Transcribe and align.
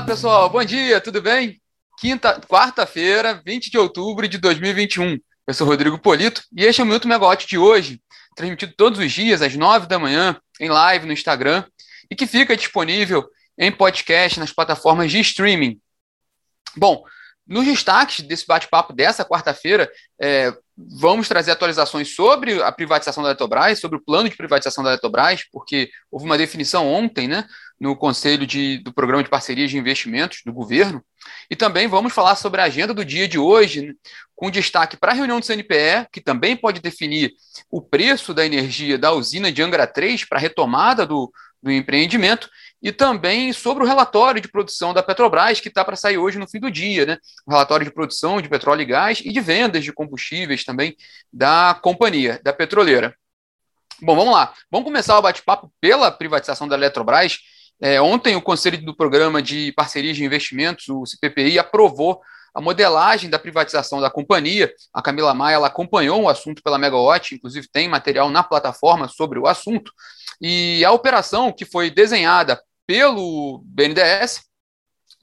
Olá, 0.00 0.06
pessoal. 0.06 0.48
Bom 0.48 0.64
dia, 0.64 0.98
tudo 0.98 1.20
bem? 1.20 1.60
Quinta, 1.98 2.40
quarta-feira, 2.48 3.42
20 3.44 3.70
de 3.70 3.76
outubro 3.76 4.26
de 4.26 4.38
2021. 4.38 5.18
Eu 5.46 5.52
sou 5.52 5.66
Rodrigo 5.66 5.98
Polito 5.98 6.42
e 6.56 6.64
este 6.64 6.80
é 6.80 6.84
o 6.84 6.86
Minuto 6.86 7.06
Megawatt 7.06 7.46
de 7.46 7.58
hoje, 7.58 8.00
transmitido 8.34 8.72
todos 8.74 8.98
os 8.98 9.12
dias 9.12 9.42
às 9.42 9.54
9 9.54 9.86
da 9.86 9.98
manhã 9.98 10.40
em 10.58 10.70
live 10.70 11.04
no 11.04 11.12
Instagram 11.12 11.66
e 12.10 12.16
que 12.16 12.26
fica 12.26 12.56
disponível 12.56 13.28
em 13.58 13.70
podcast 13.70 14.40
nas 14.40 14.50
plataformas 14.50 15.10
de 15.10 15.20
streaming. 15.20 15.78
Bom, 16.74 17.04
nos 17.50 17.66
destaques 17.66 18.24
desse 18.24 18.46
bate-papo 18.46 18.92
dessa 18.92 19.24
quarta-feira, 19.24 19.90
é, 20.20 20.54
vamos 20.76 21.26
trazer 21.26 21.50
atualizações 21.50 22.14
sobre 22.14 22.62
a 22.62 22.70
privatização 22.70 23.24
da 23.24 23.30
Eletrobras, 23.30 23.80
sobre 23.80 23.98
o 23.98 24.00
plano 24.00 24.28
de 24.28 24.36
privatização 24.36 24.84
da 24.84 24.90
Eletrobras, 24.90 25.42
porque 25.50 25.90
houve 26.12 26.26
uma 26.26 26.38
definição 26.38 26.86
ontem, 26.86 27.26
né, 27.26 27.44
no 27.78 27.96
Conselho 27.96 28.46
de, 28.46 28.78
do 28.78 28.92
Programa 28.92 29.24
de 29.24 29.28
Parcerias 29.28 29.68
de 29.68 29.76
Investimentos 29.76 30.42
do 30.46 30.52
governo. 30.52 31.04
E 31.50 31.56
também 31.56 31.88
vamos 31.88 32.12
falar 32.12 32.36
sobre 32.36 32.60
a 32.60 32.64
agenda 32.64 32.94
do 32.94 33.04
dia 33.04 33.26
de 33.26 33.36
hoje, 33.36 33.82
né, 33.82 33.94
com 34.36 34.48
destaque 34.48 34.96
para 34.96 35.10
a 35.10 35.14
reunião 35.14 35.40
do 35.40 35.44
CNPE, 35.44 36.06
que 36.12 36.20
também 36.20 36.56
pode 36.56 36.80
definir 36.80 37.32
o 37.68 37.82
preço 37.82 38.32
da 38.32 38.46
energia 38.46 38.96
da 38.96 39.10
usina 39.10 39.50
de 39.50 39.60
Angra 39.60 39.88
3 39.88 40.24
para 40.24 40.38
a 40.38 40.40
retomada 40.40 41.04
do, 41.04 41.32
do 41.60 41.70
empreendimento, 41.70 42.48
e 42.82 42.90
também 42.90 43.52
sobre 43.52 43.84
o 43.84 43.86
relatório 43.86 44.40
de 44.40 44.48
produção 44.48 44.94
da 44.94 45.02
Petrobras, 45.02 45.60
que 45.60 45.68
está 45.68 45.84
para 45.84 45.96
sair 45.96 46.18
hoje 46.18 46.38
no 46.38 46.48
fim 46.48 46.58
do 46.58 46.70
dia, 46.70 47.04
né? 47.04 47.18
O 47.46 47.50
relatório 47.50 47.84
de 47.84 47.92
produção 47.92 48.40
de 48.40 48.48
petróleo 48.48 48.82
e 48.82 48.86
gás 48.86 49.20
e 49.24 49.32
de 49.32 49.40
vendas 49.40 49.84
de 49.84 49.92
combustíveis 49.92 50.64
também 50.64 50.96
da 51.32 51.78
companhia, 51.82 52.40
da 52.42 52.52
petroleira. 52.52 53.14
Bom, 54.02 54.16
vamos 54.16 54.32
lá. 54.32 54.54
Vamos 54.70 54.86
começar 54.86 55.18
o 55.18 55.22
bate-papo 55.22 55.70
pela 55.78 56.10
privatização 56.10 56.66
da 56.66 56.74
Eletrobras. 56.74 57.38
É, 57.82 58.00
ontem, 58.00 58.34
o 58.34 58.42
Conselho 58.42 58.82
do 58.82 58.96
Programa 58.96 59.42
de 59.42 59.72
Parcerias 59.72 60.16
de 60.16 60.24
Investimentos, 60.24 60.88
o 60.88 61.04
CPPI, 61.04 61.58
aprovou 61.58 62.20
a 62.54 62.60
modelagem 62.60 63.28
da 63.28 63.38
privatização 63.38 64.00
da 64.00 64.10
companhia. 64.10 64.72
A 64.92 65.02
Camila 65.02 65.34
Maia 65.34 65.56
ela 65.56 65.66
acompanhou 65.66 66.22
o 66.22 66.28
assunto 66.28 66.62
pela 66.62 66.78
Megawatt, 66.78 67.34
inclusive 67.34 67.68
tem 67.70 67.88
material 67.88 68.30
na 68.30 68.42
plataforma 68.42 69.06
sobre 69.06 69.38
o 69.38 69.46
assunto. 69.46 69.92
E 70.40 70.82
a 70.84 70.92
operação 70.92 71.52
que 71.52 71.66
foi 71.66 71.90
desenhada 71.90 72.60
pelo 72.90 73.62
BNDES 73.66 74.42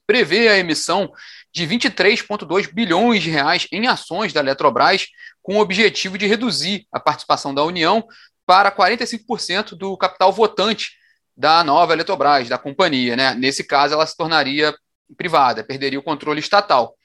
prevê 0.06 0.48
a 0.48 0.58
emissão 0.58 1.12
de 1.54 1.68
23,2 1.68 2.74
bilhões 2.74 3.22
de 3.22 3.30
reais 3.30 3.68
em 3.74 3.88
ações 3.88 4.32
da 4.32 4.40
Eletrobras, 4.40 5.08
com 5.44 5.58
o 5.58 5.60
objetivo 5.60 6.18
de 6.18 6.26
reduzir 6.26 6.88
a 6.94 6.98
participação 6.98 7.54
da 7.54 7.66
União 7.66 8.08
para 8.46 8.72
45% 8.72 9.76
do 9.76 9.98
capital 9.98 10.32
votante 10.32 10.94
da 11.36 11.62
nova 11.62 11.92
Eletrobras, 11.92 12.48
da 12.48 12.58
companhia. 12.58 13.18
Né? 13.18 13.36
Nesse 13.36 13.66
caso, 13.66 13.96
ela 13.96 14.08
se 14.08 14.16
tornaria 14.16 14.74
privada, 15.18 15.62
perderia 15.62 16.00
o 16.00 16.04
controle 16.04 16.40
estatal. 16.40 16.96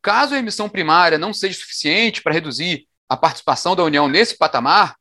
Caso 0.00 0.36
a 0.36 0.38
emissão 0.38 0.68
primária 0.68 1.18
não 1.18 1.34
seja 1.34 1.58
suficiente 1.58 2.22
para 2.22 2.32
reduzir 2.32 2.86
a 3.08 3.16
participação 3.16 3.74
da 3.74 3.82
União 3.82 4.06
nesse 4.06 4.38
patamar 4.38 4.94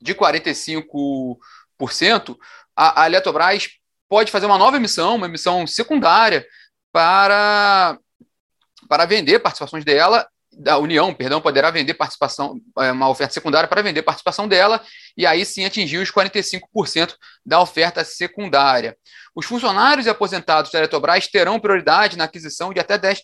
de 0.00 0.16
45%, 0.16 2.36
a, 2.74 3.02
a 3.02 3.06
Eletrobras 3.06 3.68
pode 4.12 4.30
fazer 4.30 4.44
uma 4.44 4.58
nova 4.58 4.76
emissão, 4.76 5.16
uma 5.16 5.24
emissão 5.24 5.66
secundária, 5.66 6.46
para, 6.92 7.96
para 8.86 9.06
vender 9.06 9.38
participações 9.38 9.86
dela, 9.86 10.28
da 10.52 10.76
União, 10.76 11.14
perdão, 11.14 11.40
poderá 11.40 11.70
vender 11.70 11.94
participação, 11.94 12.60
é, 12.78 12.92
uma 12.92 13.08
oferta 13.08 13.32
secundária 13.32 13.66
para 13.66 13.80
vender 13.80 14.02
participação 14.02 14.46
dela, 14.46 14.84
e 15.16 15.24
aí 15.24 15.46
sim 15.46 15.64
atingir 15.64 15.96
os 15.96 16.12
45% 16.12 17.14
da 17.46 17.58
oferta 17.58 18.04
secundária. 18.04 18.94
Os 19.34 19.46
funcionários 19.46 20.04
e 20.04 20.10
aposentados 20.10 20.70
da 20.70 20.80
Eletrobras 20.80 21.26
terão 21.28 21.58
prioridade 21.58 22.18
na 22.18 22.24
aquisição 22.24 22.70
de 22.70 22.80
até 22.80 22.98
10% 22.98 23.22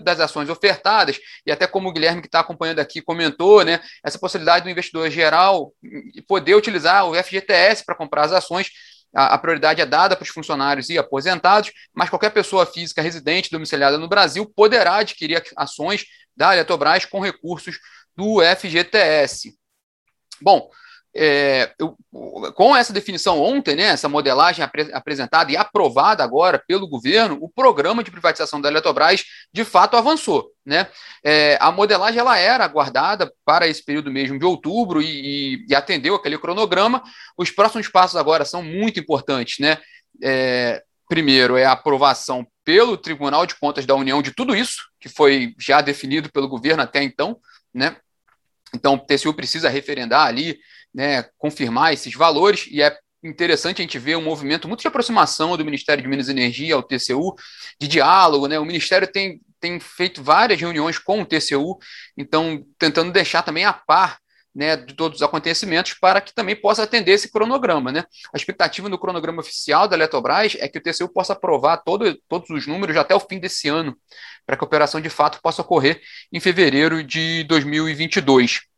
das 0.00 0.20
ações 0.20 0.48
ofertadas, 0.48 1.18
e 1.44 1.50
até 1.50 1.66
como 1.66 1.88
o 1.88 1.92
Guilherme 1.92 2.20
que 2.20 2.28
está 2.28 2.38
acompanhando 2.38 2.78
aqui 2.78 3.02
comentou, 3.02 3.64
né, 3.64 3.80
essa 4.04 4.16
possibilidade 4.16 4.62
do 4.62 4.70
investidor 4.70 5.10
geral 5.10 5.72
poder 6.28 6.54
utilizar 6.54 7.04
o 7.04 7.20
FGTS 7.20 7.84
para 7.84 7.96
comprar 7.96 8.26
as 8.26 8.32
ações 8.32 8.70
a, 9.14 9.34
a 9.34 9.38
prioridade 9.38 9.80
é 9.80 9.86
dada 9.86 10.16
para 10.16 10.22
os 10.22 10.28
funcionários 10.28 10.88
e 10.88 10.98
aposentados, 10.98 11.72
mas 11.92 12.10
qualquer 12.10 12.30
pessoa 12.30 12.66
física 12.66 13.02
residente 13.02 13.50
domiciliada 13.50 13.98
no 13.98 14.08
Brasil 14.08 14.50
poderá 14.54 14.96
adquirir 14.96 15.42
ações 15.56 16.04
da 16.36 16.54
Eletrobras 16.54 17.04
com 17.04 17.20
recursos 17.20 17.78
do 18.16 18.40
FGTS. 18.42 19.54
Bom, 20.40 20.70
é, 21.14 21.72
eu, 21.78 21.96
com 22.54 22.76
essa 22.76 22.92
definição 22.92 23.40
ontem, 23.40 23.74
né, 23.74 23.84
essa 23.84 24.08
modelagem 24.08 24.64
apre, 24.64 24.90
apresentada 24.92 25.50
e 25.50 25.56
aprovada 25.56 26.22
agora 26.22 26.62
pelo 26.66 26.88
governo, 26.88 27.36
o 27.40 27.48
programa 27.48 28.04
de 28.04 28.10
privatização 28.10 28.60
da 28.60 28.68
Eletrobras 28.68 29.24
de 29.52 29.64
fato 29.64 29.96
avançou. 29.96 30.50
Né? 30.64 30.86
É, 31.24 31.58
a 31.60 31.72
modelagem 31.72 32.20
ela 32.20 32.38
era 32.38 32.64
aguardada 32.64 33.32
para 33.44 33.66
esse 33.66 33.84
período 33.84 34.10
mesmo 34.10 34.38
de 34.38 34.44
outubro 34.44 35.02
e, 35.02 35.06
e, 35.06 35.66
e, 35.68 35.74
atendeu 35.74 36.14
aquele 36.14 36.38
cronograma. 36.38 37.02
Os 37.36 37.50
próximos 37.50 37.88
passos 37.88 38.16
agora 38.16 38.44
são 38.44 38.62
muito 38.62 39.00
importantes. 39.00 39.58
Né? 39.58 39.78
É, 40.22 40.82
primeiro 41.08 41.56
é 41.56 41.64
a 41.64 41.72
aprovação 41.72 42.46
pelo 42.64 42.96
Tribunal 42.96 43.46
de 43.46 43.56
Contas 43.56 43.84
da 43.84 43.96
União 43.96 44.22
de 44.22 44.30
tudo 44.30 44.54
isso, 44.54 44.88
que 45.00 45.08
foi 45.08 45.54
já 45.58 45.80
definido 45.80 46.30
pelo 46.30 46.48
governo 46.48 46.84
até 46.84 47.02
então. 47.02 47.36
Né? 47.74 47.96
Então, 48.72 48.94
o 48.94 48.98
TCU 48.98 49.34
precisa 49.34 49.68
referendar 49.68 50.26
ali 50.26 50.58
né, 50.94 51.24
confirmar 51.38 51.92
esses 51.92 52.14
valores, 52.14 52.66
e 52.70 52.82
é 52.82 52.96
interessante 53.22 53.80
a 53.80 53.82
gente 53.82 53.98
ver 53.98 54.16
um 54.16 54.22
movimento 54.22 54.66
muito 54.66 54.80
de 54.80 54.88
aproximação 54.88 55.56
do 55.56 55.64
Ministério 55.64 56.02
de 56.02 56.08
Minas 56.08 56.28
e 56.28 56.32
Energia 56.32 56.74
ao 56.74 56.82
TCU, 56.82 57.34
de 57.78 57.86
diálogo, 57.86 58.46
né? 58.46 58.58
O 58.58 58.64
Ministério 58.64 59.06
tem, 59.06 59.40
tem 59.60 59.78
feito 59.78 60.22
várias 60.22 60.60
reuniões 60.60 60.98
com 60.98 61.20
o 61.20 61.26
TCU, 61.26 61.78
então 62.16 62.64
tentando 62.78 63.12
deixar 63.12 63.42
também 63.42 63.64
a 63.64 63.72
par 63.72 64.18
né, 64.54 64.76
de 64.76 64.94
todos 64.94 65.18
os 65.18 65.22
acontecimentos 65.22 65.94
para 65.94 66.20
que 66.20 66.34
também 66.34 66.56
possa 66.56 66.82
atender 66.82 67.12
esse 67.12 67.30
cronograma. 67.30 67.92
Né? 67.92 68.04
A 68.34 68.36
expectativa 68.36 68.88
no 68.88 68.98
cronograma 68.98 69.40
oficial 69.40 69.86
da 69.86 69.96
Eletrobras 69.96 70.56
é 70.58 70.68
que 70.68 70.78
o 70.78 70.82
TCU 70.82 71.08
possa 71.08 71.34
aprovar 71.34 71.78
todo, 71.78 72.18
todos 72.28 72.50
os 72.50 72.66
números 72.66 72.96
até 72.96 73.14
o 73.14 73.20
fim 73.20 73.38
desse 73.38 73.68
ano, 73.68 73.96
para 74.44 74.56
que 74.56 74.64
a 74.64 74.66
operação 74.66 75.00
de 75.00 75.08
fato 75.08 75.40
possa 75.40 75.62
ocorrer 75.62 76.00
em 76.32 76.40
fevereiro 76.40 77.04
de 77.04 77.44
2022. 77.44 78.69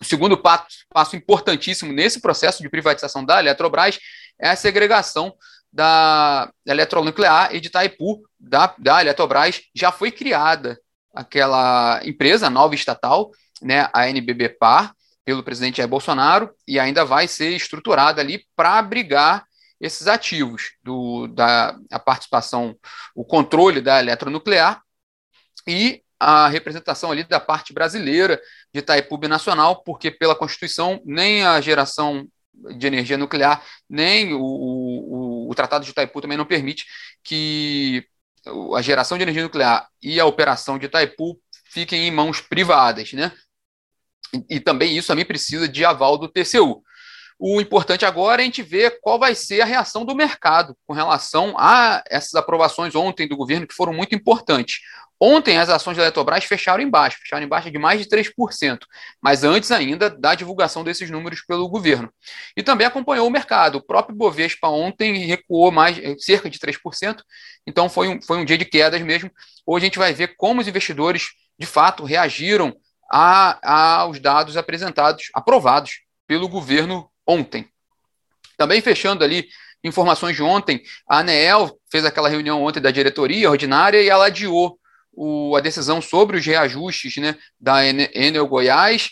O 0.00 0.04
segundo 0.04 0.38
passo, 0.38 0.66
passo 0.88 1.14
importantíssimo 1.14 1.92
nesse 1.92 2.20
processo 2.20 2.62
de 2.62 2.70
privatização 2.70 3.24
da 3.24 3.38
Eletrobras 3.38 3.98
é 4.38 4.48
a 4.48 4.56
segregação 4.56 5.34
da 5.72 6.50
Eletronuclear 6.66 7.54
e 7.54 7.60
de 7.60 7.68
Itaipu, 7.68 8.22
da, 8.38 8.74
da 8.78 9.02
Eletrobras, 9.02 9.60
já 9.74 9.92
foi 9.92 10.10
criada 10.10 10.80
aquela 11.14 12.00
empresa 12.04 12.48
nova 12.48 12.74
estatal, 12.74 13.30
né, 13.60 13.88
a 13.92 14.08
NBB 14.08 14.50
Par, 14.50 14.94
pelo 15.24 15.42
presidente 15.42 15.76
Jair 15.76 15.88
Bolsonaro, 15.88 16.50
e 16.66 16.80
ainda 16.80 17.04
vai 17.04 17.28
ser 17.28 17.50
estruturada 17.50 18.20
ali 18.20 18.44
para 18.56 18.78
abrigar 18.78 19.44
esses 19.80 20.06
ativos 20.06 20.72
do, 20.82 21.26
da 21.28 21.76
a 21.90 21.98
participação, 21.98 22.76
o 23.14 23.24
controle 23.24 23.80
da 23.80 24.00
eletronuclear 24.00 24.82
e 25.66 26.02
a 26.20 26.48
representação 26.48 27.10
ali 27.10 27.24
da 27.24 27.40
parte 27.40 27.72
brasileira 27.72 28.38
de 28.72 28.80
Itaipu 28.80 29.16
Nacional, 29.26 29.82
porque 29.82 30.10
pela 30.10 30.36
Constituição 30.36 31.00
nem 31.04 31.44
a 31.44 31.58
geração 31.62 32.28
de 32.76 32.86
energia 32.86 33.16
nuclear, 33.16 33.64
nem 33.88 34.34
o, 34.34 34.42
o, 34.42 35.50
o 35.50 35.54
Tratado 35.54 35.82
de 35.84 35.92
Itaipu 35.92 36.20
também 36.20 36.36
não 36.36 36.44
permite 36.44 36.84
que 37.24 38.06
a 38.76 38.82
geração 38.82 39.16
de 39.16 39.22
energia 39.22 39.42
nuclear 39.42 39.88
e 40.02 40.20
a 40.20 40.26
operação 40.26 40.78
de 40.78 40.86
Itaipu 40.86 41.40
fiquem 41.70 42.06
em 42.06 42.10
mãos 42.10 42.40
privadas, 42.40 43.12
né? 43.14 43.32
E, 44.34 44.56
e 44.56 44.60
também 44.60 44.96
isso 44.96 45.08
também 45.08 45.24
precisa 45.24 45.66
de 45.66 45.84
aval 45.86 46.18
do 46.18 46.28
TCU. 46.28 46.82
O 47.42 47.58
importante 47.58 48.04
agora 48.04 48.42
é 48.42 48.42
a 48.42 48.44
gente 48.44 48.62
ver 48.62 49.00
qual 49.00 49.18
vai 49.18 49.34
ser 49.34 49.62
a 49.62 49.64
reação 49.64 50.04
do 50.04 50.14
mercado 50.14 50.76
com 50.86 50.92
relação 50.92 51.54
a 51.56 52.04
essas 52.06 52.34
aprovações 52.34 52.94
ontem 52.94 53.26
do 53.26 53.34
governo, 53.34 53.66
que 53.66 53.74
foram 53.74 53.94
muito 53.94 54.14
importantes. 54.14 54.80
Ontem 55.18 55.56
as 55.56 55.70
ações 55.70 55.96
da 55.96 56.02
Eletrobras 56.02 56.44
fecharam 56.44 56.82
embaixo, 56.82 57.16
fecharam 57.18 57.42
embaixo 57.46 57.70
de 57.70 57.78
mais 57.78 57.98
de 57.98 58.06
3%, 58.06 58.80
mas 59.22 59.42
antes 59.42 59.70
ainda 59.70 60.10
da 60.10 60.34
divulgação 60.34 60.84
desses 60.84 61.08
números 61.08 61.40
pelo 61.40 61.66
governo. 61.66 62.12
E 62.54 62.62
também 62.62 62.86
acompanhou 62.86 63.26
o 63.26 63.30
mercado. 63.30 63.76
O 63.76 63.82
próprio 63.82 64.14
Bovespa 64.14 64.68
ontem 64.68 65.24
recuou 65.24 65.72
mais 65.72 65.96
eh, 65.98 66.16
cerca 66.18 66.50
de 66.50 66.58
3%, 66.58 67.22
então 67.66 67.88
foi 67.88 68.08
um, 68.08 68.20
foi 68.20 68.36
um 68.36 68.44
dia 68.44 68.58
de 68.58 68.66
quedas 68.66 69.00
mesmo. 69.00 69.30
Hoje 69.66 69.84
a 69.84 69.86
gente 69.86 69.98
vai 69.98 70.12
ver 70.12 70.34
como 70.36 70.60
os 70.60 70.68
investidores 70.68 71.28
de 71.58 71.66
fato 71.66 72.04
reagiram 72.04 72.76
a, 73.10 74.00
aos 74.02 74.20
dados 74.20 74.58
apresentados, 74.58 75.30
aprovados 75.32 76.00
pelo 76.26 76.46
governo 76.46 77.10
ontem. 77.30 77.68
Também 78.56 78.80
fechando 78.80 79.24
ali 79.24 79.48
informações 79.82 80.36
de 80.36 80.42
ontem, 80.42 80.82
a 81.08 81.20
ANEEL 81.20 81.78
fez 81.90 82.04
aquela 82.04 82.28
reunião 82.28 82.62
ontem 82.62 82.80
da 82.80 82.90
diretoria 82.90 83.50
ordinária 83.50 84.02
e 84.02 84.08
ela 84.08 84.26
adiou 84.26 84.78
o, 85.12 85.56
a 85.56 85.60
decisão 85.60 86.02
sobre 86.02 86.36
os 86.36 86.44
reajustes 86.44 87.16
né, 87.16 87.36
da 87.58 87.86
Enel 87.86 88.46
Goiás, 88.46 89.10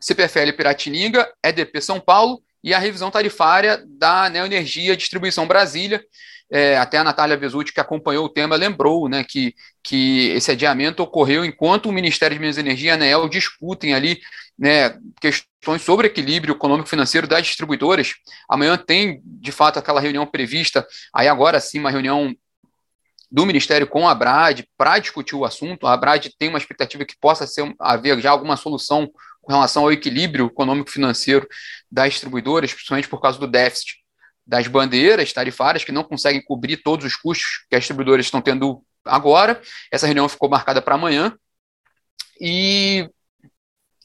CPFL 0.00 0.52
Piratininga, 0.56 1.32
EDP 1.42 1.80
São 1.80 1.98
Paulo 1.98 2.42
e 2.62 2.72
a 2.72 2.78
revisão 2.78 3.10
tarifária 3.10 3.82
da 3.86 4.28
Neoenergia 4.28 4.96
Distribuição 4.96 5.46
Brasília. 5.46 6.04
É, 6.54 6.78
até 6.78 6.98
a 6.98 7.04
Natália 7.04 7.36
Vesuti, 7.36 7.72
que 7.72 7.80
acompanhou 7.80 8.26
o 8.26 8.28
tema, 8.28 8.54
lembrou 8.54 9.08
né, 9.08 9.24
que, 9.24 9.56
que 9.82 10.28
esse 10.28 10.52
adiamento 10.52 11.02
ocorreu 11.02 11.44
enquanto 11.44 11.88
o 11.88 11.92
Ministério 11.92 12.36
de 12.36 12.40
Minas 12.40 12.56
e 12.56 12.60
Energia 12.60 12.90
e 12.90 12.92
a 12.92 12.94
ANEEL 12.94 13.28
discutem 13.28 13.92
ali 13.92 14.20
né, 14.56 14.96
questões 15.20 15.82
sobre 15.82 16.06
equilíbrio 16.06 16.54
econômico-financeiro 16.54 17.26
das 17.26 17.44
distribuidoras. 17.44 18.14
Amanhã 18.48 18.76
tem, 18.76 19.20
de 19.24 19.50
fato, 19.50 19.80
aquela 19.80 20.00
reunião 20.00 20.24
prevista, 20.24 20.86
aí 21.12 21.26
agora 21.26 21.58
sim, 21.58 21.80
uma 21.80 21.90
reunião 21.90 22.32
do 23.32 23.44
Ministério 23.44 23.88
com 23.88 24.08
a 24.08 24.14
Brad 24.14 24.60
para 24.78 25.00
discutir 25.00 25.34
o 25.34 25.44
assunto. 25.44 25.88
A 25.88 25.96
Brad 25.96 26.24
tem 26.38 26.50
uma 26.50 26.58
expectativa 26.58 27.04
que 27.04 27.18
possa 27.20 27.48
ser, 27.48 27.74
haver 27.80 28.20
já 28.20 28.30
alguma 28.30 28.56
solução 28.56 29.10
com 29.42 29.52
relação 29.52 29.82
ao 29.82 29.92
equilíbrio 29.92 30.46
econômico-financeiro 30.46 31.48
das 31.90 32.12
distribuidoras, 32.12 32.72
principalmente 32.72 33.08
por 33.08 33.20
causa 33.20 33.40
do 33.40 33.48
déficit 33.48 34.03
das 34.46 34.66
bandeiras 34.66 35.32
tarifárias, 35.32 35.84
que 35.84 35.92
não 35.92 36.04
conseguem 36.04 36.42
cobrir 36.42 36.78
todos 36.78 37.06
os 37.06 37.16
custos 37.16 37.64
que 37.68 37.76
as 37.76 37.82
distribuidoras 37.82 38.26
estão 38.26 38.40
tendo 38.40 38.84
agora. 39.04 39.60
Essa 39.90 40.06
reunião 40.06 40.28
ficou 40.28 40.48
marcada 40.48 40.82
para 40.82 40.94
amanhã. 40.94 41.36
E 42.40 43.08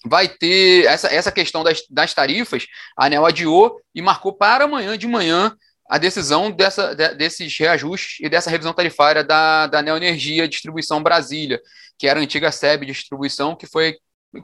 vai 0.06 0.28
ter 0.28 0.86
essa, 0.86 1.08
essa 1.14 1.32
questão 1.32 1.64
das, 1.64 1.84
das 1.90 2.14
tarifas, 2.14 2.66
a 2.98 3.06
ANEL 3.06 3.26
adiou 3.26 3.82
e 3.94 4.02
marcou 4.02 4.34
para 4.34 4.64
amanhã 4.64 4.98
de 4.98 5.08
manhã 5.08 5.56
a 5.90 5.98
decisão 5.98 6.52
dessa, 6.52 6.94
de, 6.94 7.16
desses 7.16 7.58
reajustes 7.58 8.20
e 8.22 8.30
dessa 8.30 8.50
revisão 8.50 8.72
tarifária 8.72 9.24
da, 9.24 9.68
da 9.68 9.82
Neoenergia 9.82 10.48
Distribuição 10.48 11.02
Brasília, 11.02 11.60
que 11.98 12.08
era 12.08 12.20
a 12.20 12.24
antiga 12.24 12.52
SEB 12.52 12.86
Distribuição, 12.86 13.56
que 13.56 13.66
foi, 13.66 13.98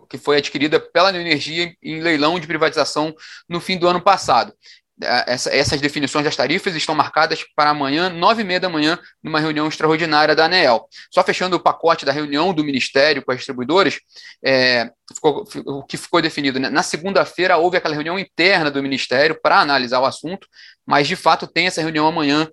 que 0.09 0.18
foi 0.18 0.38
adquirida 0.38 0.80
pela 0.80 1.12
Neoenergia 1.12 1.74
em 1.81 2.01
leilão 2.01 2.39
de 2.39 2.47
privatização 2.47 3.13
no 3.47 3.62
fim 3.62 3.77
do 3.77 3.88
ano 3.88 4.01
passado. 4.01 4.53
É, 5.01 5.33
essa, 5.33 5.53
essas 5.53 5.81
definições 5.81 6.24
das 6.24 6.36
tarifas 6.36 6.74
estão 6.74 6.95
marcadas 6.95 7.44
para 7.56 7.69
amanhã, 7.71 8.09
nove 8.09 8.42
e 8.44 8.45
meia 8.45 8.59
da 8.59 8.69
manhã, 8.69 8.97
numa 9.21 9.39
reunião 9.39 9.68
extraordinária 9.68 10.33
da 10.33 10.45
ANEEL. 10.45 10.88
Só 11.12 11.21
fechando 11.21 11.57
o 11.57 11.59
pacote 11.59 12.06
da 12.06 12.13
reunião 12.13 12.53
do 12.53 12.63
Ministério 12.63 13.21
com 13.21 13.31
as 13.31 13.38
distribuidoras, 13.38 14.00
é, 14.44 14.89
ficou, 15.13 15.45
o 15.65 15.83
que 15.83 15.97
ficou 15.97 16.21
definido, 16.21 16.59
né? 16.59 16.69
na 16.69 16.81
segunda-feira 16.81 17.57
houve 17.57 17.77
aquela 17.77 17.94
reunião 17.94 18.18
interna 18.18 18.71
do 18.71 18.81
Ministério 18.81 19.38
para 19.42 19.59
analisar 19.59 20.00
o 20.00 20.06
assunto, 20.06 20.47
mas 20.86 21.07
de 21.07 21.15
fato 21.15 21.45
tem 21.45 21.68
essa 21.68 21.81
reunião 21.81 22.07
amanhã 22.07 22.50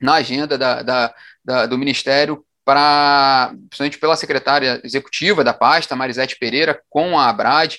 na 0.00 0.14
agenda 0.14 0.56
da, 0.56 0.82
da, 0.82 1.14
da 1.44 1.66
do 1.66 1.76
Ministério 1.76 2.44
para, 2.64 3.52
principalmente 3.68 3.98
pela 3.98 4.16
secretária 4.16 4.80
executiva 4.84 5.42
da 5.42 5.52
pasta, 5.52 5.96
Marisete 5.96 6.36
Pereira, 6.38 6.80
com 6.88 7.18
a 7.18 7.28
Abrad, 7.28 7.76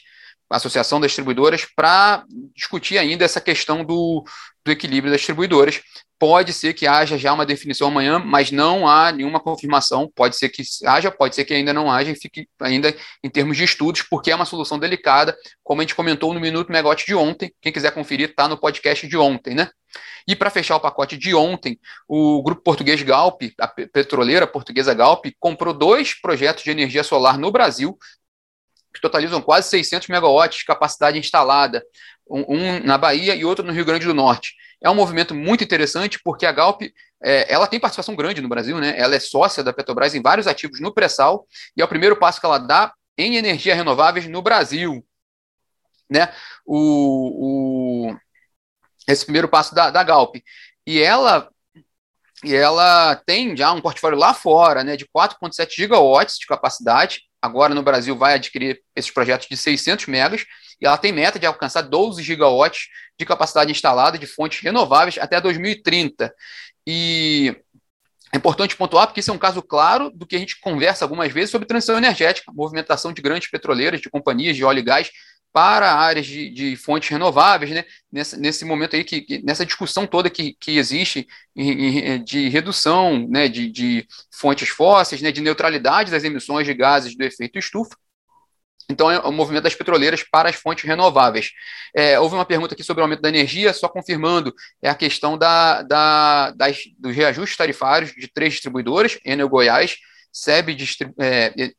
Associação 0.58 1.00
das 1.00 1.12
Distribuidoras, 1.12 1.66
para 1.76 2.24
discutir 2.56 2.98
ainda 2.98 3.26
essa 3.26 3.42
questão 3.42 3.84
do, 3.84 4.24
do 4.66 4.72
equilíbrio 4.72 5.12
das 5.12 5.22
distribuidoras. 5.22 5.82
Pode 6.20 6.54
ser 6.54 6.74
que 6.74 6.86
haja 6.86 7.18
já 7.18 7.34
uma 7.34 7.48
definição 7.48 7.88
amanhã, 7.88 8.20
mas 8.20 8.52
não 8.52 8.88
há 8.88 9.12
nenhuma 9.12 9.40
confirmação. 9.40 10.08
Pode 10.16 10.36
ser 10.36 10.50
que 10.50 10.62
haja, 10.86 11.10
pode 11.10 11.34
ser 11.34 11.46
que 11.46 11.54
ainda 11.54 11.74
não 11.74 11.92
haja 11.92 12.12
e 12.12 12.16
fique 12.16 12.48
ainda 12.60 12.96
em 13.24 13.30
termos 13.30 13.58
de 13.58 13.64
estudos, 13.64 14.04
porque 14.04 14.30
é 14.30 14.36
uma 14.36 14.46
solução 14.46 14.78
delicada, 14.78 15.36
como 15.64 15.82
a 15.82 15.84
gente 15.84 15.96
comentou 15.96 16.32
no 16.32 16.40
Minuto 16.40 16.72
Megote 16.72 17.08
de 17.08 17.16
ontem. 17.16 17.52
Quem 17.60 17.74
quiser 17.74 17.92
conferir, 17.92 18.30
está 18.30 18.48
no 18.48 18.56
podcast 18.56 19.08
de 19.08 19.18
ontem, 19.18 19.56
né? 19.56 19.70
E 20.28 20.36
para 20.36 20.52
fechar 20.52 20.76
o 20.76 20.80
pacote 20.80 21.18
de 21.18 21.34
ontem, 21.34 21.80
o 22.08 22.44
grupo 22.44 22.62
português 22.62 23.02
Galp, 23.02 23.42
a 23.60 23.68
petroleira 23.68 24.46
portuguesa 24.46 24.94
Galp, 24.94 25.26
comprou 25.40 25.74
dois 25.74 26.14
projetos 26.14 26.64
de 26.64 26.70
energia 26.70 27.04
solar 27.04 27.38
no 27.38 27.52
Brasil, 27.52 27.98
que 28.94 29.02
totalizam 29.02 29.42
quase 29.42 29.70
600 29.70 30.08
megawatts 30.10 30.60
de 30.60 30.66
capacidade 30.66 31.18
instalada, 31.18 31.84
um, 32.30 32.80
na 32.80 32.98
Bahia 32.98 33.36
e 33.36 33.44
outro 33.44 33.66
no 33.66 33.74
Rio 33.74 33.86
Grande 33.86 34.06
do 34.06 34.14
Norte. 34.14 34.56
É 34.82 34.90
um 34.90 34.96
movimento 34.96 35.36
muito 35.36 35.64
interessante 35.64 36.20
porque 36.24 36.46
a 36.46 36.52
Galp 36.52 36.82
é, 37.24 37.54
ela 37.54 37.68
tem 37.68 37.80
participação 37.80 38.16
grande 38.16 38.42
no 38.42 38.50
Brasil, 38.50 38.80
né? 38.80 38.98
Ela 38.98 39.16
é 39.16 39.20
sócia 39.20 39.64
da 39.64 39.74
Petrobras 39.74 40.16
em 40.16 40.22
vários 40.22 40.48
ativos 40.48 40.80
no 40.80 40.94
pré-sal 40.94 41.46
e 41.76 41.82
é 41.82 41.86
o 41.86 41.88
primeiro 41.88 42.16
passo 42.16 42.40
que 42.40 42.46
ela 42.46 42.58
dá 42.58 42.92
em 43.18 43.36
energia 43.36 43.76
renováveis 43.76 44.28
no 44.28 44.42
Brasil, 44.42 45.06
né? 46.10 46.34
O, 46.66 48.10
o 48.10 48.18
esse 49.08 49.26
primeiro 49.26 49.48
passo 49.48 49.76
da, 49.76 49.92
da 49.92 50.04
Galp 50.04 50.36
e 50.86 51.02
ela 51.02 51.50
e 52.44 52.56
ela 52.56 53.16
tem 53.18 53.56
já 53.56 53.72
um 53.72 53.82
portfólio 53.82 54.18
lá 54.18 54.34
fora, 54.34 54.84
né? 54.84 54.96
De 54.98 55.06
4,7 55.06 55.76
gigawatts 55.76 56.40
de 56.40 56.48
capacidade 56.48 57.22
agora 57.42 57.74
no 57.74 57.82
Brasil 57.82 58.16
vai 58.16 58.36
adquirir 58.36 58.82
esses 58.96 59.10
projetos 59.10 59.48
de 59.48 59.58
600 59.58 60.06
megas 60.08 60.46
e 60.80 60.86
ela 60.86 60.98
tem 60.98 61.12
meta 61.12 61.40
de 61.40 61.46
alcançar 61.46 61.82
12 61.82 62.22
gigawatts 62.22 62.88
de 63.18 63.26
capacidade 63.26 63.72
instalada 63.72 64.18
de 64.18 64.28
fontes 64.28 64.62
renováveis 64.62 65.18
até 65.18 65.40
2030. 65.42 66.34
E 66.86 67.56
é 68.34 68.38
importante 68.38 68.76
pontuar 68.76 69.08
porque 69.08 69.20
isso 69.20 69.32
é 69.32 69.34
um 69.34 69.40
caso 69.40 69.62
claro 69.62 70.10
do 70.10 70.26
que 70.26 70.36
a 70.36 70.40
gente 70.40 70.60
conversa 70.60 71.04
algumas 71.04 71.32
vezes 71.32 71.50
sobre 71.50 71.68
transição 71.68 71.98
energética, 71.98 72.52
movimentação 72.54 73.12
de 73.12 73.22
grandes 73.22 73.50
petroleiras, 73.50 74.00
de 74.00 74.10
companhias 74.10 74.56
de 74.56 74.64
óleo 74.64 74.80
e 74.80 74.84
gás 74.84 75.12
para 75.54 75.94
áreas 75.94 76.26
de, 76.26 76.50
de 76.50 76.76
fontes 76.76 77.10
renováveis, 77.10 77.72
né? 77.72 77.86
nesse, 78.12 78.64
momento 78.64 78.96
aí, 78.96 79.04
que, 79.04 79.22
que, 79.22 79.44
nessa 79.44 79.66
discussão 79.66 80.08
toda 80.08 80.30
que, 80.30 80.56
que 80.60 80.78
existe 80.78 81.28
em, 81.56 82.24
de 82.24 82.48
redução 82.50 83.28
né? 83.28 83.48
de, 83.48 83.70
de 83.70 84.08
fontes 84.32 84.70
fósseis, 84.70 85.22
né? 85.22 85.32
de 85.32 85.42
neutralidade 85.42 86.12
das 86.12 86.24
emissões 86.24 86.66
de 86.66 86.74
gases 86.74 87.16
do 87.16 87.24
efeito 87.24 87.60
estufa. 87.60 87.96
Então, 88.90 89.10
é 89.10 89.20
o 89.20 89.32
movimento 89.32 89.64
das 89.64 89.76
petroleiras 89.76 90.24
para 90.24 90.50
as 90.50 90.56
fontes 90.56 90.84
renováveis. 90.84 91.52
É, 91.96 92.20
houve 92.20 92.36
uma 92.36 92.46
pergunta 92.46 92.74
aqui 92.74 92.84
sobre 92.84 93.02
o 93.02 93.06
aumento 93.06 93.22
da 93.22 93.30
energia, 93.30 93.74
só 93.74 93.88
confirmando, 93.88 94.54
é 94.82 94.90
a 94.90 94.96
questão 94.96 95.38
da, 95.38 95.82
da, 95.82 96.52
das, 96.52 96.80
dos 96.98 97.16
reajustes 97.16 97.58
tarifários 97.58 98.12
de 98.12 98.28
três 98.28 98.54
distribuidoras, 98.54 99.18
Enel 99.24 99.48
Goiás, 99.48 99.98
SEB, 100.32 100.76
é, 101.20 101.72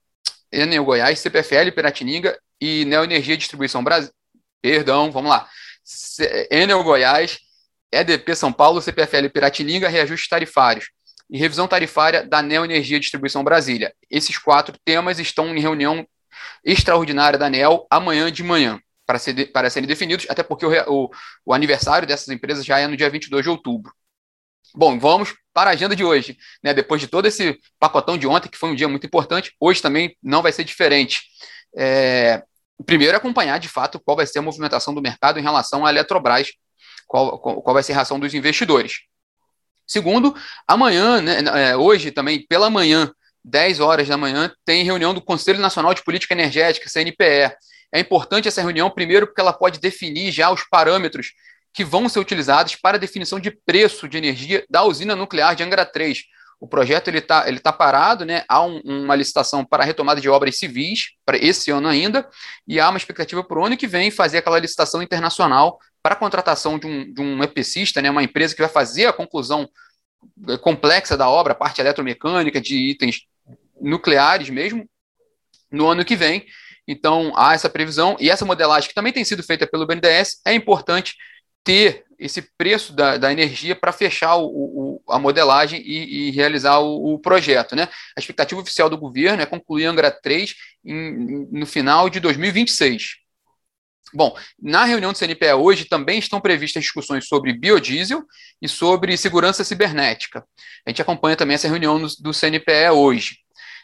Enel 0.51 0.85
Goiás, 0.85 1.19
CPFL, 1.19 1.71
Piratininga 1.75 2.39
e 2.63 2.85
Neoenergia 2.85 3.37
Distribuição 3.37 3.83
Brasil. 3.83 4.13
Perdão, 4.61 5.11
vamos 5.11 5.31
lá. 5.31 5.49
Enel 6.49 6.85
Goiás, 6.85 7.41
EDP 7.91 8.37
São 8.37 8.53
Paulo, 8.53 8.81
CPFL 8.81 9.29
Piratininga, 9.35 9.89
reajustes 9.89 10.29
tarifários 10.29 10.91
e 11.29 11.37
revisão 11.37 11.67
tarifária 11.67 12.25
da 12.25 12.41
Neoenergia 12.41 13.01
Distribuição 13.01 13.43
Brasília. 13.43 13.93
Esses 14.09 14.39
quatro 14.39 14.79
temas 14.85 15.19
estão 15.19 15.49
em 15.57 15.61
reunião 15.61 16.07
extraordinária 16.65 17.37
da 17.37 17.51
NEL 17.51 17.85
amanhã 17.91 18.31
de 18.31 18.45
manhã, 18.45 18.81
para, 19.05 19.19
ser, 19.19 19.51
para 19.51 19.69
serem 19.69 19.89
definidos, 19.89 20.27
até 20.31 20.45
porque 20.45 20.65
o, 20.65 20.71
o, 20.87 21.11
o 21.45 21.53
aniversário 21.53 22.07
dessas 22.07 22.29
empresas 22.29 22.65
já 22.65 22.79
é 22.79 22.87
no 22.87 22.97
dia 22.97 23.11
22 23.11 23.43
de 23.43 23.51
outubro. 23.51 23.93
Bom, 24.73 25.01
vamos 25.01 25.35
para 25.53 25.71
a 25.71 25.73
agenda 25.73 25.97
de 25.97 26.05
hoje. 26.05 26.39
Né? 26.63 26.73
Depois 26.73 27.01
de 27.01 27.09
todo 27.09 27.27
esse 27.27 27.59
pacotão 27.81 28.17
de 28.17 28.27
ontem, 28.29 28.49
que 28.49 28.57
foi 28.57 28.71
um 28.71 28.75
dia 28.75 28.89
muito 28.89 29.07
importante, 29.07 29.53
hoje 29.59 29.83
também 29.83 30.17
não 30.23 30.43
vai 30.43 30.53
ser 30.53 30.63
diferente. 30.63 31.23
É, 31.77 32.43
primeiro, 32.87 33.17
acompanhar 33.17 33.59
de 33.59 33.69
fato 33.69 34.01
qual 34.01 34.17
vai 34.17 34.27
ser 34.27 34.39
a 34.39 34.43
movimentação 34.43 34.95
do 34.95 35.03
mercado 35.03 35.39
em 35.39 35.43
relação 35.43 35.87
à 35.87 35.91
Eletrobras, 35.91 36.49
qual, 37.07 37.39
qual 37.39 37.75
vai 37.75 37.83
ser 37.83 37.93
a 37.93 37.97
reação 37.97 38.19
dos 38.19 38.35
investidores. 38.35 39.01
Segundo, 39.87 40.35
amanhã, 40.67 41.21
né, 41.21 41.43
é, 41.71 41.77
hoje 41.77 42.11
também, 42.11 42.47
pela 42.47 42.71
manhã, 42.71 43.13
10 43.45 43.81
horas 43.81 44.09
da 44.09 44.17
manhã, 44.17 44.53
tem 44.65 44.85
reunião 44.85 45.13
do 45.13 45.21
Conselho 45.21 45.59
Nacional 45.59 45.93
de 45.93 46.03
Política 46.03 46.35
Energética, 46.35 46.89
CNPE. 46.89 47.55
É 47.93 48.01
importante 48.01 48.49
essa 48.49 48.63
reunião, 48.63 48.91
primeiro, 48.91 49.27
porque 49.27 49.41
ela 49.41 49.53
pode 49.53 49.81
definir 49.81 50.31
já 50.33 50.51
os 50.51 50.65
parâmetros 50.65 51.33
que 51.75 51.85
vão 51.85 52.09
ser 52.09 52.21
utilizados 52.21 52.77
para 52.77 52.97
a 52.97 53.01
definição 53.01 53.41
de 53.41 53.51
preço 53.51 54.09
de 54.09 54.17
energia 54.17 54.65
da 54.71 54.85
usina 54.85 55.17
nuclear 55.17 55.55
de 55.55 55.63
Angra 55.63 55.85
3. 55.85 56.23
O 56.63 56.69
projeto 56.69 57.09
ele 57.09 57.19
está 57.19 57.49
ele 57.49 57.59
tá 57.59 57.73
parado, 57.73 58.25
né? 58.25 58.45
há 58.49 58.65
um, 58.65 58.81
uma 58.85 59.17
licitação 59.17 59.65
para 59.65 59.83
a 59.83 59.87
retomada 59.87 60.21
de 60.21 60.29
obras 60.29 60.57
civis 60.57 61.09
para 61.27 61.37
esse 61.37 61.73
ano 61.73 61.89
ainda, 61.89 62.25
e 62.69 62.79
há 62.79 62.89
uma 62.89 62.97
expectativa 62.97 63.43
para 63.43 63.59
o 63.59 63.67
ano 63.67 63.77
que 63.77 63.89
vem 63.89 64.13
fazer 64.13 64.39
aquela 64.39 64.61
licitação 64.61 65.03
internacional 65.03 65.81
para 66.01 66.15
a 66.15 66.17
contratação 66.17 66.79
de 66.79 66.87
um, 66.87 67.13
de 67.13 67.21
um 67.21 67.43
EPCista, 67.43 68.01
né? 68.01 68.09
uma 68.09 68.23
empresa 68.23 68.55
que 68.55 68.61
vai 68.61 68.71
fazer 68.71 69.07
a 69.07 69.13
conclusão 69.13 69.69
eh, 70.49 70.57
complexa 70.57 71.17
da 71.17 71.29
obra, 71.29 71.53
parte 71.53 71.81
eletromecânica, 71.81 72.61
de 72.61 72.77
itens 72.77 73.23
nucleares 73.81 74.49
mesmo, 74.49 74.89
no 75.69 75.89
ano 75.89 76.05
que 76.05 76.15
vem. 76.15 76.47
Então, 76.87 77.33
há 77.35 77.55
essa 77.55 77.69
previsão, 77.69 78.17
e 78.21 78.31
essa 78.31 78.45
modelagem 78.45 78.89
que 78.89 78.95
também 78.95 79.13
tem 79.13 79.25
sido 79.25 79.43
feita 79.43 79.67
pelo 79.67 79.85
BNDES, 79.85 80.41
é 80.47 80.55
importante 80.55 81.17
ter 81.65 82.05
esse 82.19 82.43
preço 82.57 82.93
da, 82.93 83.17
da 83.17 83.33
energia 83.33 83.75
para 83.75 83.93
fechar 83.93 84.37
o, 84.37 84.47
o, 84.47 85.03
a 85.09 85.19
modelagem 85.19 85.81
e, 85.85 86.29
e 86.29 86.31
realizar 86.31 86.79
o, 86.79 87.15
o, 87.15 87.19
projeto. 87.19 87.75
Né? 87.75 87.89
A 88.17 88.21
expectativa 88.21 88.61
oficial 88.61 88.89
do 88.89 88.97
governo 88.97 89.43
é 89.43 89.47
concluir 89.47 89.87
Angra 89.87 90.11
3 90.11 90.55
em, 90.85 91.49
no 91.51 91.67
final 91.67 92.09
de 92.09 92.21
2026. 92.21 93.23
Bom, 94.15 94.37
na 94.61 94.85
reunião 94.85 95.13
do 95.13 95.19
CNPE 95.19 95.55
hoje 95.55 95.87
também 95.87 96.19
estão 96.19 96.41
previstas 96.41 96.83
discussões 96.83 97.27
sobre 97.27 97.53
biodiesel 97.55 98.23
e 98.61 98.69
sobre 98.69 99.17
segurança 99.17 99.65
cibernética. 99.65 100.45
A 100.87 100.91
gente 100.91 101.01
acompanha 101.01 101.35
também 101.35 101.55
essa 101.55 101.69
reunião 101.69 102.01
do, 102.01 102.09
do 102.21 102.35
CNPE 102.35 102.91
hoje. 102.93 103.39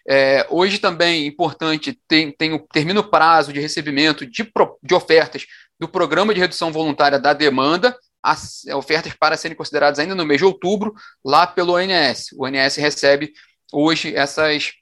É, 0.07 0.47
hoje 0.49 0.79
também 0.79 1.27
importante, 1.27 1.99
tem, 2.07 2.31
tem, 2.33 2.59
termina 2.73 3.01
o 3.01 3.11
prazo 3.11 3.53
de 3.53 3.61
recebimento 3.61 4.25
de, 4.25 4.51
de 4.83 4.95
ofertas 4.95 5.47
do 5.79 5.89
Programa 5.89 6.35
de 6.35 6.41
Redução 6.41 6.73
Voluntária 6.73 7.19
da 7.19 7.33
Demanda, 7.33 7.97
as 8.23 8.65
ofertas 8.75 9.15
para 9.15 9.37
serem 9.37 9.57
consideradas 9.57 9.99
ainda 9.99 10.15
no 10.15 10.27
mês 10.27 10.39
de 10.41 10.45
outubro, 10.45 10.95
lá 11.25 11.47
pelo 11.47 11.75
ONS. 11.75 12.33
O 12.33 12.45
ONS 12.45 12.77
recebe 12.77 13.33
hoje 13.73 14.15
essas, 14.15 14.73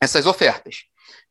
essas 0.00 0.26
ofertas. 0.26 0.84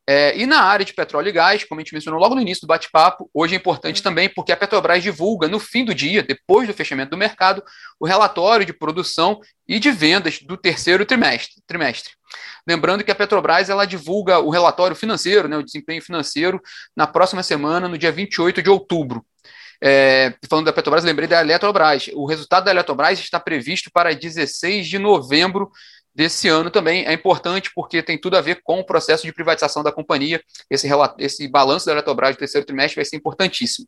É, 0.08 0.36
e 0.36 0.46
na 0.46 0.62
área 0.62 0.84
de 0.84 0.92
petróleo 0.92 1.28
e 1.28 1.32
gás, 1.32 1.62
como 1.62 1.80
a 1.80 1.82
gente 1.84 1.94
mencionou 1.94 2.20
logo 2.20 2.34
no 2.34 2.40
início 2.40 2.62
do 2.62 2.66
bate-papo, 2.66 3.30
hoje 3.32 3.54
é 3.54 3.56
importante 3.56 3.98
uhum. 3.98 4.02
também 4.02 4.28
porque 4.28 4.50
a 4.50 4.56
Petrobras 4.56 5.02
divulga 5.02 5.46
no 5.46 5.60
fim 5.60 5.84
do 5.84 5.94
dia, 5.94 6.22
depois 6.22 6.66
do 6.66 6.74
fechamento 6.74 7.10
do 7.10 7.16
mercado, 7.16 7.62
o 8.00 8.06
relatório 8.06 8.66
de 8.66 8.72
produção 8.72 9.40
e 9.66 9.78
de 9.78 9.92
vendas 9.92 10.40
do 10.40 10.56
terceiro 10.56 11.06
trimestre. 11.06 11.62
trimestre. 11.66 12.14
Lembrando 12.66 13.04
que 13.04 13.12
a 13.12 13.14
Petrobras 13.14 13.70
ela 13.70 13.84
divulga 13.84 14.40
o 14.40 14.50
relatório 14.50 14.96
financeiro, 14.96 15.46
né, 15.46 15.56
o 15.56 15.62
desempenho 15.62 16.02
financeiro, 16.02 16.60
na 16.96 17.06
próxima 17.06 17.42
semana, 17.42 17.88
no 17.88 17.96
dia 17.96 18.10
28 18.10 18.60
de 18.60 18.70
outubro. 18.70 19.24
É, 19.84 20.34
falando 20.48 20.66
da 20.66 20.72
Petrobras, 20.72 21.02
lembrei 21.02 21.28
da 21.28 21.40
Eletrobras. 21.40 22.08
O 22.14 22.24
resultado 22.24 22.64
da 22.64 22.70
Eletrobras 22.70 23.18
está 23.18 23.40
previsto 23.40 23.90
para 23.92 24.14
16 24.14 24.86
de 24.86 24.98
novembro 24.98 25.70
desse 26.14 26.48
ano 26.48 26.70
também 26.70 27.04
é 27.06 27.12
importante 27.12 27.70
porque 27.74 28.02
tem 28.02 28.18
tudo 28.18 28.36
a 28.36 28.40
ver 28.40 28.60
com 28.62 28.80
o 28.80 28.84
processo 28.84 29.24
de 29.24 29.32
privatização 29.32 29.82
da 29.82 29.92
companhia. 29.92 30.42
Esse, 30.70 30.88
esse 31.18 31.48
balanço 31.48 31.86
da 31.86 31.92
Eletrobras 31.92 32.36
do 32.36 32.38
terceiro 32.38 32.66
trimestre 32.66 32.96
vai 32.96 33.04
ser 33.04 33.16
importantíssimo. 33.16 33.86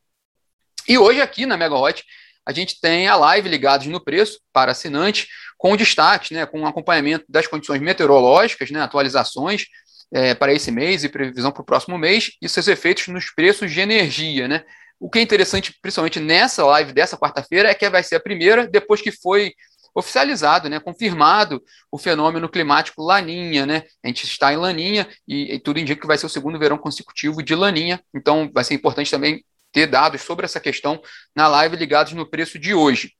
E 0.88 0.98
hoje 0.98 1.20
aqui 1.20 1.46
na 1.46 1.56
Megawatt 1.56 2.04
a 2.46 2.52
gente 2.52 2.78
tem 2.80 3.08
a 3.08 3.16
live 3.16 3.48
ligados 3.48 3.86
no 3.86 4.02
preço 4.02 4.38
para 4.52 4.72
assinante, 4.72 5.28
com 5.56 5.76
destaque, 5.76 6.34
né, 6.34 6.44
com 6.44 6.66
acompanhamento 6.66 7.24
das 7.28 7.46
condições 7.46 7.80
meteorológicas, 7.80 8.70
né, 8.70 8.80
atualizações 8.80 9.64
é, 10.12 10.34
para 10.34 10.52
esse 10.52 10.70
mês 10.70 11.04
e 11.04 11.08
previsão 11.08 11.50
para 11.50 11.62
o 11.62 11.64
próximo 11.64 11.96
mês 11.96 12.32
e 12.42 12.48
seus 12.48 12.68
efeitos 12.68 13.08
nos 13.08 13.30
preços 13.30 13.72
de 13.72 13.80
energia. 13.80 14.46
Né. 14.46 14.62
O 15.00 15.08
que 15.08 15.18
é 15.18 15.22
interessante, 15.22 15.74
principalmente 15.80 16.20
nessa 16.20 16.64
live 16.66 16.92
dessa 16.92 17.16
quarta-feira, 17.16 17.70
é 17.70 17.74
que 17.74 17.88
vai 17.88 18.02
ser 18.02 18.16
a 18.16 18.20
primeira 18.20 18.66
depois 18.66 19.00
que 19.00 19.10
foi 19.10 19.54
oficializado, 19.94 20.68
né, 20.68 20.80
confirmado 20.80 21.62
o 21.90 21.96
fenômeno 21.96 22.48
climático 22.48 23.02
Laninha, 23.02 23.64
né? 23.64 23.84
A 24.02 24.08
gente 24.08 24.24
está 24.24 24.52
em 24.52 24.56
Laninha 24.56 25.06
e, 25.26 25.54
e, 25.54 25.60
tudo 25.60 25.78
indica 25.78 26.00
que 26.00 26.06
vai 26.06 26.18
ser 26.18 26.26
o 26.26 26.30
segundo 26.30 26.58
verão 26.58 26.76
consecutivo 26.76 27.42
de 27.42 27.54
Laninha. 27.54 28.02
Então, 28.12 28.50
vai 28.52 28.64
ser 28.64 28.74
importante 28.74 29.10
também 29.10 29.44
ter 29.72 29.86
dados 29.86 30.22
sobre 30.22 30.44
essa 30.44 30.60
questão 30.60 31.00
na 31.34 31.46
live 31.46 31.76
ligados 31.76 32.12
no 32.12 32.28
preço 32.28 32.58
de 32.58 32.74
hoje. 32.74 33.12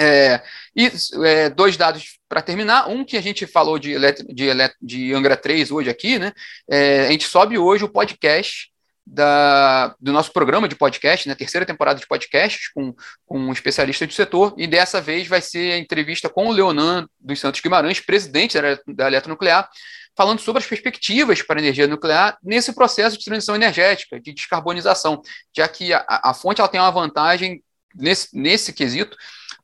É, 0.00 0.42
e 0.74 0.90
é, 1.24 1.50
dois 1.50 1.76
dados 1.76 2.18
para 2.28 2.40
terminar. 2.40 2.88
Um 2.88 3.04
que 3.04 3.16
a 3.16 3.20
gente 3.20 3.46
falou 3.46 3.78
de, 3.78 3.94
de, 4.28 4.48
de 4.80 5.14
Angra 5.14 5.36
3 5.36 5.70
hoje 5.70 5.90
aqui, 5.90 6.18
né? 6.18 6.32
É, 6.70 7.06
a 7.06 7.12
gente 7.12 7.24
sobe 7.24 7.58
hoje 7.58 7.84
o 7.84 7.88
podcast 7.88 8.71
da, 9.06 9.94
do 10.00 10.12
nosso 10.12 10.32
programa 10.32 10.68
de 10.68 10.76
podcast, 10.76 11.26
na 11.26 11.32
né, 11.32 11.36
terceira 11.36 11.66
temporada 11.66 11.98
de 11.98 12.06
podcasts, 12.06 12.68
com, 12.72 12.94
com 13.26 13.38
um 13.38 13.52
especialista 13.52 14.06
do 14.06 14.12
setor, 14.12 14.54
e 14.56 14.66
dessa 14.66 15.00
vez 15.00 15.26
vai 15.26 15.40
ser 15.40 15.72
a 15.72 15.78
entrevista 15.78 16.28
com 16.28 16.46
o 16.46 16.52
Leonan 16.52 17.08
dos 17.20 17.40
Santos 17.40 17.60
Guimarães, 17.60 18.00
presidente 18.00 18.60
da, 18.60 18.78
da 18.86 19.06
Eletronuclear, 19.08 19.68
falando 20.16 20.40
sobre 20.40 20.62
as 20.62 20.68
perspectivas 20.68 21.42
para 21.42 21.58
a 21.58 21.62
energia 21.62 21.86
nuclear 21.86 22.38
nesse 22.42 22.72
processo 22.74 23.18
de 23.18 23.24
transição 23.24 23.54
energética, 23.54 24.20
de 24.20 24.32
descarbonização, 24.32 25.22
já 25.56 25.66
que 25.66 25.92
a, 25.92 26.04
a 26.08 26.34
fonte 26.34 26.60
ela 26.60 26.68
tem 26.68 26.80
uma 26.80 26.90
vantagem 26.90 27.62
nesse, 27.94 28.28
nesse 28.36 28.72
quesito, 28.72 29.16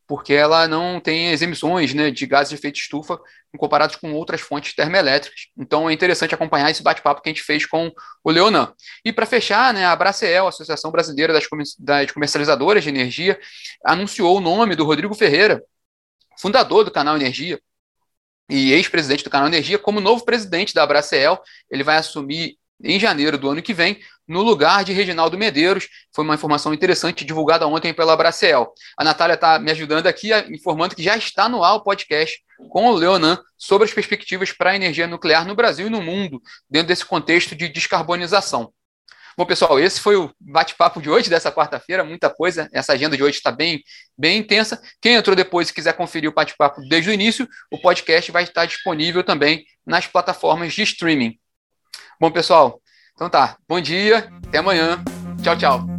porque 0.07 0.33
ela 0.33 0.67
não 0.67 0.99
tem 0.99 1.33
as 1.33 1.43
emissões 1.43 1.93
né, 1.93 2.11
de 2.11 2.27
gases 2.27 2.49
de 2.49 2.55
efeito 2.55 2.79
estufa 2.79 3.21
comparados 3.57 3.97
com 3.97 4.13
outras 4.13 4.41
fontes 4.41 4.75
termoelétricas. 4.75 5.47
Então 5.57 5.89
é 5.89 5.93
interessante 5.93 6.35
acompanhar 6.35 6.71
esse 6.71 6.83
bate-papo 6.83 7.23
que 7.23 7.29
a 7.29 7.33
gente 7.33 7.43
fez 7.43 7.65
com 7.65 7.91
o 8.23 8.31
Leonan. 8.31 8.73
E 9.05 9.13
para 9.13 9.25
fechar, 9.25 9.73
né, 9.73 9.87
a 9.87 9.97
Bracel, 9.97 10.47
a 10.47 10.49
Associação 10.51 10.91
Brasileira 10.91 11.33
das, 11.33 11.45
das 11.79 12.11
Comercializadoras 12.11 12.83
de 12.83 12.91
Energia, 12.91 13.39
anunciou 13.85 14.37
o 14.37 14.41
nome 14.41 14.75
do 14.75 14.85
Rodrigo 14.85 15.15
Ferreira, 15.15 15.63
fundador 16.39 16.85
do 16.85 16.91
canal 16.91 17.17
Energia, 17.17 17.59
e 18.51 18.73
ex-presidente 18.73 19.25
do 19.25 19.31
canal 19.31 19.49
Energia, 19.49 19.79
como 19.79 20.01
novo 20.01 20.25
presidente 20.25 20.75
da 20.75 20.87
Bracel. 20.87 21.41
Ele 21.71 21.83
vai 21.85 21.97
assumir 21.97 22.57
em 22.83 22.99
janeiro 22.99 23.37
do 23.37 23.51
ano 23.51 23.63
que 23.63 23.75
vem, 23.75 24.01
no 24.27 24.43
lugar 24.43 24.85
de 24.85 24.93
Reginaldo 24.93 25.37
Medeiros. 25.37 25.89
Foi 26.15 26.25
uma 26.25 26.35
informação 26.35 26.73
interessante 26.73 27.25
divulgada 27.25 27.67
ontem 27.67 27.93
pela 27.93 28.17
Bracel. 28.17 28.73
A 28.97 29.05
Natália 29.05 29.35
está 29.35 29.59
me 29.59 29.71
ajudando 29.71 30.07
aqui, 30.07 30.31
informando 30.51 30.95
que 30.95 31.03
já 31.03 31.17
está 31.17 31.49
no 31.49 31.65
ar 31.65 31.75
o 31.75 31.83
podcast 31.83 32.39
com 32.69 32.87
o 32.87 32.95
Leonan 32.95 33.39
sobre 33.57 33.87
as 33.87 33.93
perspectivas 33.93 34.53
para 34.53 34.71
a 34.71 34.77
energia 34.77 35.07
nuclear 35.07 35.47
no 35.47 35.55
Brasil 35.55 35.87
e 35.87 35.91
no 35.91 36.03
mundo, 36.03 36.41
dentro 36.69 36.89
desse 36.89 37.05
contexto 37.05 37.55
de 37.55 37.69
descarbonização. 37.69 38.73
Bom, 39.37 39.47
pessoal, 39.47 39.79
esse 39.79 40.01
foi 40.01 40.17
o 40.17 40.35
bate-papo 40.41 41.01
de 41.01 41.09
hoje, 41.09 41.31
dessa 41.31 41.53
quarta-feira, 41.53 42.03
muita 42.03 42.29
coisa. 42.29 42.69
Essa 42.73 42.95
agenda 42.95 43.17
de 43.17 43.23
hoje 43.23 43.37
está 43.37 43.53
bem, 43.53 43.81
bem 44.19 44.39
intensa. 44.39 44.83
Quem 45.01 45.15
entrou 45.15 45.37
depois 45.37 45.69
e 45.69 45.73
quiser 45.73 45.93
conferir 45.93 46.29
o 46.29 46.35
bate-papo 46.35 46.81
desde 46.89 47.09
o 47.09 47.13
início, 47.13 47.49
o 47.71 47.79
podcast 47.79 48.33
vai 48.33 48.43
estar 48.43 48.67
disponível 48.67 49.23
também 49.23 49.65
nas 49.87 50.09
plataformas 50.09 50.75
de 50.75 50.83
streaming. 50.83 51.39
Bom, 52.21 52.33
pessoal, 52.33 52.83
então 53.15 53.31
tá. 53.31 53.57
Bom 53.69 53.81
dia, 53.81 54.29
até 54.49 54.59
amanhã. 54.59 55.03
Tchau, 55.41 55.57
tchau. 55.57 55.98